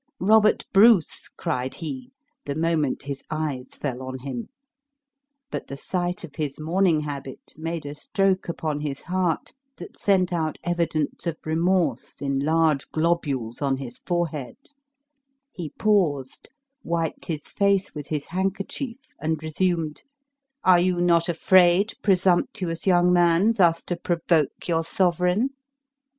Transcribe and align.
"Robert 0.19 0.65
Bruce!" 0.73 1.29
cried 1.37 1.75
he, 1.75 2.09
the 2.45 2.55
moment 2.55 3.03
his 3.03 3.23
eyes 3.29 3.67
fell 3.75 4.01
on 4.01 4.17
him; 4.17 4.49
but 5.51 5.67
the 5.67 5.77
sight 5.77 6.23
of 6.23 6.37
his 6.37 6.59
mourning 6.59 7.01
habit 7.01 7.53
made 7.55 7.85
a 7.85 7.93
stroke 7.93 8.49
upon 8.49 8.79
his 8.79 9.01
heart 9.01 9.53
that 9.77 9.99
sent 9.99 10.33
out 10.33 10.57
evidence 10.63 11.27
of 11.27 11.37
remorse 11.45 12.15
in 12.19 12.39
large 12.39 12.89
globules 12.89 13.61
on 13.61 13.77
his 13.77 13.99
forehead; 13.99 14.57
he 15.51 15.69
paused, 15.69 16.49
wiped 16.83 17.27
his 17.27 17.49
face 17.49 17.93
with 17.93 18.07
his 18.07 18.25
handkerchief, 18.29 18.97
and 19.19 19.43
resumed: 19.43 20.01
"Are 20.63 20.79
you 20.79 20.99
not 20.99 21.29
afraid, 21.29 21.93
presumptuous 22.01 22.87
young 22.87 23.13
man, 23.13 23.53
thus 23.53 23.83
to 23.83 23.95
provoke 23.97 24.67
your 24.67 24.83
sovereign? 24.83 25.51